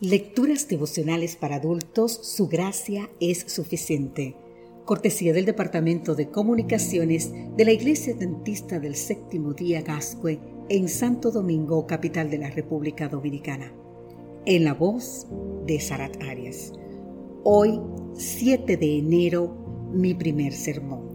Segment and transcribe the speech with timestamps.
[0.00, 4.36] Lecturas devocionales para adultos, su gracia es suficiente.
[4.84, 10.38] Cortesía del Departamento de Comunicaciones de la Iglesia Dentista del Séptimo Día Gascue
[10.68, 13.72] en Santo Domingo, capital de la República Dominicana.
[14.44, 15.28] En la voz
[15.64, 16.74] de Sarat Arias.
[17.42, 17.80] Hoy,
[18.12, 21.08] 7 de enero, mi primer sermón.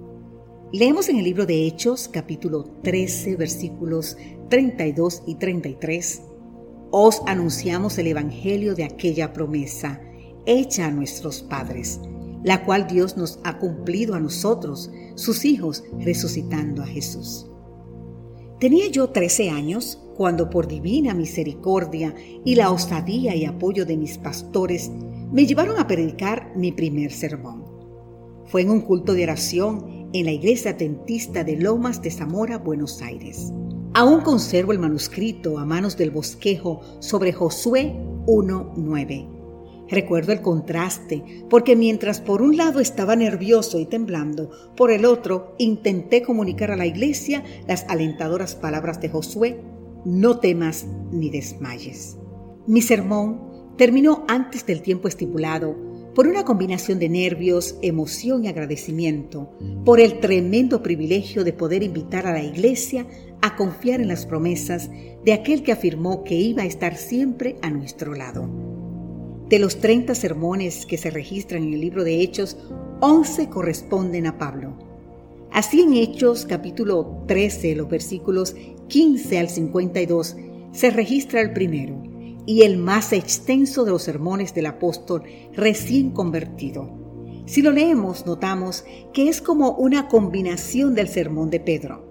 [0.71, 4.17] Leemos en el libro de Hechos, capítulo 13, versículos
[4.49, 6.30] 32 y 33
[6.91, 10.01] os anunciamos el Evangelio de aquella promesa
[10.45, 12.01] hecha a nuestros padres,
[12.43, 17.47] la cual Dios nos ha cumplido a nosotros, sus hijos, resucitando a Jesús.
[18.59, 24.17] Tenía yo trece años cuando por divina misericordia y la osadía y apoyo de mis
[24.17, 24.91] pastores
[25.31, 27.63] me llevaron a predicar mi primer sermón.
[28.45, 33.01] Fue en un culto de oración en la iglesia atentista de Lomas de Zamora, Buenos
[33.01, 33.53] Aires.
[33.93, 37.93] Aún conservo el manuscrito a manos del bosquejo sobre Josué
[38.25, 39.27] 1.9.
[39.89, 45.55] Recuerdo el contraste, porque mientras por un lado estaba nervioso y temblando, por el otro
[45.57, 49.59] intenté comunicar a la iglesia las alentadoras palabras de Josué,
[50.05, 52.15] no temas ni desmayes.
[52.67, 55.75] Mi sermón terminó antes del tiempo estipulado
[56.15, 59.51] por una combinación de nervios, emoción y agradecimiento,
[59.85, 63.05] por el tremendo privilegio de poder invitar a la iglesia
[63.41, 64.89] a confiar en las promesas
[65.23, 68.49] de aquel que afirmó que iba a estar siempre a nuestro lado.
[69.49, 72.57] De los 30 sermones que se registran en el libro de Hechos,
[73.01, 74.77] 11 corresponden a Pablo.
[75.51, 78.55] Así en Hechos capítulo 13, los versículos
[78.87, 80.37] 15 al 52,
[80.71, 82.01] se registra el primero
[82.45, 86.89] y el más extenso de los sermones del apóstol recién convertido.
[87.45, 92.10] Si lo leemos, notamos que es como una combinación del sermón de Pedro.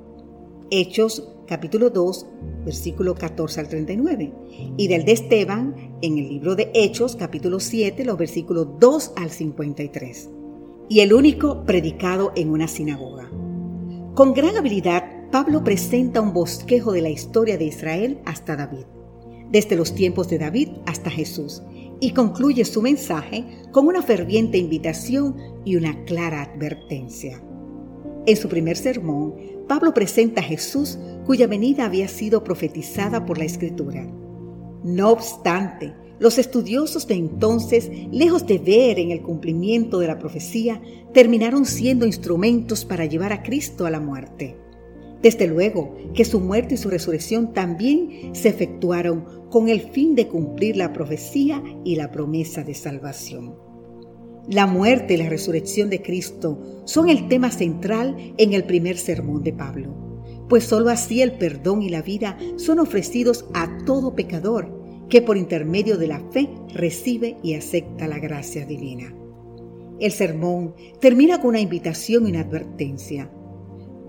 [0.72, 2.26] Hechos capítulo 2,
[2.64, 4.32] versículo 14 al 39,
[4.76, 9.30] y del de Esteban en el libro de Hechos capítulo 7, los versículos 2 al
[9.30, 10.30] 53,
[10.88, 13.28] y el único predicado en una sinagoga.
[14.14, 18.86] Con gran habilidad, Pablo presenta un bosquejo de la historia de Israel hasta David,
[19.50, 21.64] desde los tiempos de David hasta Jesús,
[21.98, 27.42] y concluye su mensaje con una ferviente invitación y una clara advertencia.
[28.26, 29.34] En su primer sermón,
[29.66, 34.06] Pablo presenta a Jesús cuya venida había sido profetizada por la Escritura.
[34.84, 40.82] No obstante, los estudiosos de entonces, lejos de ver en el cumplimiento de la profecía,
[41.14, 44.56] terminaron siendo instrumentos para llevar a Cristo a la muerte.
[45.22, 50.28] Desde luego que su muerte y su resurrección también se efectuaron con el fin de
[50.28, 53.69] cumplir la profecía y la promesa de salvación.
[54.50, 59.44] La muerte y la resurrección de Cristo son el tema central en el primer sermón
[59.44, 59.94] de Pablo,
[60.48, 65.36] pues sólo así el perdón y la vida son ofrecidos a todo pecador que por
[65.36, 69.14] intermedio de la fe recibe y acepta la gracia divina.
[70.00, 73.30] El sermón termina con una invitación y una advertencia.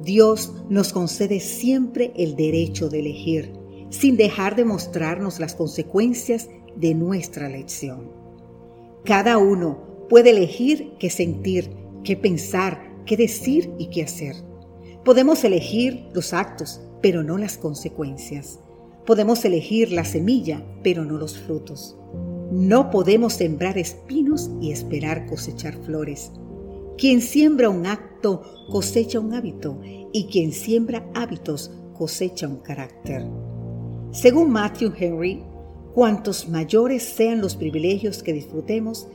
[0.01, 3.53] Dios nos concede siempre el derecho de elegir,
[3.91, 8.09] sin dejar de mostrarnos las consecuencias de nuestra elección.
[9.03, 11.71] Cada uno puede elegir qué sentir,
[12.03, 14.35] qué pensar, qué decir y qué hacer.
[15.05, 18.59] Podemos elegir los actos, pero no las consecuencias.
[19.05, 21.95] Podemos elegir la semilla, pero no los frutos.
[22.51, 26.33] No podemos sembrar espinos y esperar cosechar flores.
[26.97, 29.79] Quien siembra un acto cosecha un hábito
[30.11, 33.25] y quien siembra hábitos cosecha un carácter.
[34.11, 35.41] Según Matthew Henry,
[35.93, 39.07] cuantos mayores sean los privilegios que disfrutemos,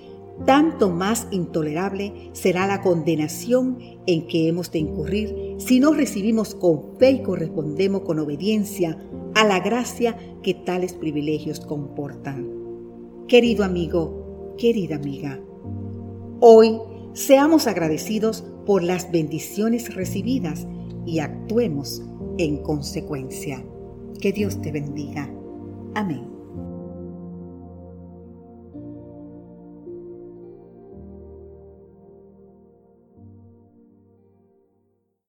[0.45, 6.97] tanto más intolerable será la condenación en que hemos de incurrir si no recibimos con
[6.99, 8.99] fe y correspondemos con obediencia
[9.35, 12.49] a la gracia que tales privilegios comportan.
[13.29, 15.41] Querido amigo, querida amiga,
[16.41, 16.79] hoy
[17.15, 20.67] seamos agradecidos por las bendiciones recibidas
[21.07, 22.03] y actuemos
[22.39, 23.65] en consecuencia.
[24.21, 25.31] Que Dios te bendiga.
[25.95, 26.36] Amén.